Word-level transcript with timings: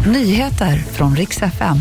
Nyheter 0.00 0.76
från 0.76 1.16
riks 1.16 1.42
FM. 1.42 1.76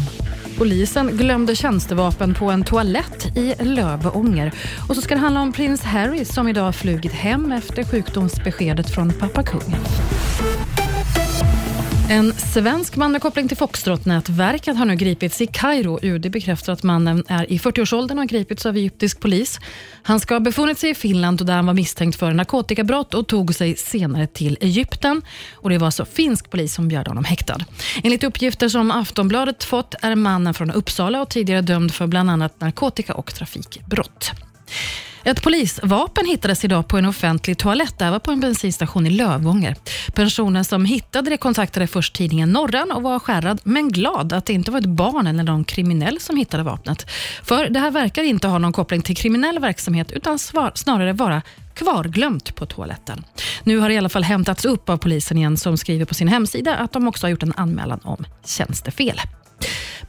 Polisen 0.57 1.17
glömde 1.17 1.55
tjänstevapen 1.55 2.33
på 2.33 2.51
en 2.51 2.63
toalett 2.63 3.37
i 3.37 3.55
Lövånger. 3.59 4.51
Och 4.89 4.95
så 4.95 5.01
ska 5.01 5.15
det 5.15 5.21
handla 5.21 5.41
om 5.41 5.53
prins 5.53 5.83
Harry 5.83 6.25
som 6.25 6.47
idag 6.47 6.75
flugit 6.75 7.13
hem 7.13 7.51
efter 7.51 7.83
sjukdomsbeskedet 7.83 8.89
från 8.89 9.13
pappa 9.13 9.43
kungen. 9.43 9.79
En 12.09 12.33
svensk 12.33 12.95
man 12.95 13.11
med 13.11 13.21
koppling 13.21 13.47
till 13.47 13.57
Foxtrot-nätverket 13.57 14.77
har 14.77 14.85
nu 14.85 14.95
gripits 14.95 15.41
i 15.41 15.47
Kairo. 15.47 15.99
UD 16.01 16.31
bekräftar 16.31 16.73
att 16.73 16.83
mannen 16.83 17.23
är 17.27 17.51
i 17.51 17.57
40-årsåldern 17.57 18.17
och 18.17 18.21
har 18.21 18.27
gripits 18.27 18.65
av 18.65 18.77
egyptisk 18.77 19.19
polis. 19.19 19.59
Han 20.03 20.19
ska 20.19 20.35
ha 20.35 20.39
befunnit 20.39 20.79
sig 20.79 20.89
i 20.89 20.95
Finland 20.95 21.41
och 21.41 21.47
där 21.47 21.55
han 21.55 21.65
var 21.65 21.73
misstänkt 21.73 22.19
för 22.19 22.33
narkotikabrott 22.33 23.13
och 23.13 23.27
tog 23.27 23.55
sig 23.55 23.75
senare 23.75 24.27
till 24.27 24.57
Egypten. 24.61 25.21
Och 25.53 25.69
Det 25.69 25.77
var 25.77 25.85
alltså 25.85 26.05
finsk 26.05 26.49
polis 26.49 26.73
som 26.73 26.87
begärde 26.87 27.09
honom 27.09 27.23
häktad. 27.23 27.57
Enligt 28.03 28.23
uppgifter 28.23 28.69
som 28.69 28.91
Aftonbladet 28.91 29.63
fått 29.63 29.95
är 30.01 30.15
mannen 30.15 30.53
från 30.53 30.71
Uppsala 30.71 31.21
och 31.21 31.29
tidigare 31.29 31.61
dömd 31.61 31.93
för 31.93 32.07
bland 32.07 32.29
annat 32.29 32.61
narkotika 32.61 33.13
och 33.13 33.35
trafikbrott. 33.35 34.31
Ett 35.25 35.43
polisvapen 35.43 36.25
hittades 36.25 36.65
idag 36.65 36.87
på 36.87 36.97
en 36.97 37.05
offentlig 37.05 37.57
toalett. 37.57 37.99
Det 37.99 38.11
var 38.11 38.19
på 38.19 38.31
en 38.31 38.39
bensinstation 38.39 39.07
i 39.07 39.09
Lövånger. 39.09 39.75
Personen 40.13 40.65
som 40.65 40.85
hittade 40.85 41.29
det 41.29 41.37
kontaktade 41.37 41.87
först 41.87 42.15
tidningen 42.15 42.51
Norran 42.51 42.91
och 42.91 43.03
var 43.03 43.19
skärrad, 43.19 43.61
men 43.63 43.89
glad 43.89 44.33
att 44.33 44.45
det 44.45 44.53
inte 44.53 44.71
var 44.71 44.79
ett 44.79 44.85
barn 44.85 45.27
eller 45.27 45.43
någon 45.43 45.63
kriminell 45.63 46.19
som 46.19 46.37
hittade 46.37 46.63
vapnet. 46.63 47.09
För 47.43 47.69
det 47.69 47.79
här 47.79 47.91
verkar 47.91 48.23
inte 48.23 48.47
ha 48.47 48.57
någon 48.57 48.73
koppling 48.73 49.01
till 49.01 49.15
kriminell 49.15 49.59
verksamhet, 49.59 50.11
utan 50.11 50.39
snarare 50.75 51.13
vara 51.13 51.41
kvarglömt 51.73 52.55
på 52.55 52.65
toaletten. 52.65 53.23
Nu 53.63 53.77
har 53.77 53.89
det 53.89 53.95
i 53.95 53.97
alla 53.97 54.09
fall 54.09 54.23
hämtats 54.23 54.65
upp 54.65 54.89
av 54.89 54.97
polisen 54.97 55.37
igen 55.37 55.57
som 55.57 55.77
skriver 55.77 56.05
på 56.05 56.13
sin 56.13 56.27
hemsida 56.27 56.75
att 56.75 56.91
de 56.91 57.07
också 57.07 57.25
har 57.25 57.31
gjort 57.31 57.43
en 57.43 57.53
anmälan 57.57 57.99
om 58.03 58.25
tjänstefel. 58.45 59.21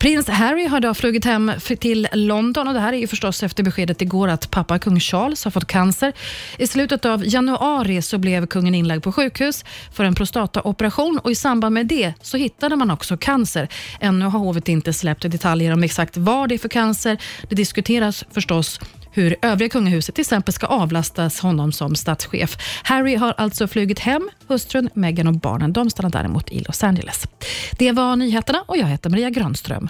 Prins 0.04 0.28
Harry 0.28 0.66
har 0.66 0.78
idag 0.78 0.96
flugit 0.96 1.24
hem 1.24 1.52
till 1.80 2.08
London 2.12 2.68
och 2.68 2.74
det 2.74 2.80
här 2.80 2.92
är 2.92 2.96
ju 2.96 3.06
förstås 3.06 3.42
efter 3.42 3.62
beskedet 3.62 4.02
igår 4.02 4.28
att 4.28 4.50
pappa 4.50 4.78
kung 4.78 5.00
Charles 5.00 5.44
har 5.44 5.50
fått 5.50 5.66
cancer. 5.66 6.12
I 6.58 6.66
slutet 6.66 7.04
av 7.04 7.26
januari 7.26 8.02
så 8.02 8.18
blev 8.18 8.46
kungen 8.46 8.74
inlagd 8.74 9.02
på 9.02 9.12
sjukhus 9.12 9.64
för 9.92 10.04
en 10.04 10.14
prostataoperation 10.14 11.18
och 11.18 11.30
i 11.30 11.34
samband 11.34 11.74
med 11.74 11.86
det 11.86 12.12
så 12.22 12.36
hittade 12.36 12.76
man 12.76 12.90
också 12.90 13.16
cancer. 13.16 13.68
Ännu 14.00 14.24
har 14.24 14.38
hovet 14.38 14.68
inte 14.68 14.92
släppt 14.92 15.22
detaljer 15.22 15.72
om 15.72 15.82
exakt 15.82 16.16
vad 16.16 16.48
det 16.48 16.54
är 16.54 16.58
för 16.58 16.68
cancer. 16.68 17.18
Det 17.48 17.54
diskuteras 17.54 18.24
förstås 18.30 18.80
hur 19.14 19.36
övriga 19.42 19.68
kungahuset 19.68 20.14
till 20.14 20.22
exempel 20.22 20.54
ska 20.54 20.66
avlastas 20.66 21.40
honom 21.40 21.72
som 21.72 21.94
statschef. 21.94 22.56
Harry 22.82 23.14
har 23.14 23.34
alltså 23.36 23.68
flugit 23.68 23.98
hem. 23.98 24.30
Hustrun, 24.46 24.90
Meghan 24.94 25.26
och 25.26 25.40
barnen 25.40 25.72
de 25.72 25.90
stannar 25.90 26.10
däremot 26.10 26.50
i 26.50 26.60
Los 26.60 26.84
Angeles. 26.84 27.24
Det 27.78 27.92
var 27.92 28.16
nyheterna 28.16 28.64
och 28.66 28.76
jag 28.76 28.86
heter 28.86 29.10
Maria 29.10 29.30
Granström. 29.30 29.88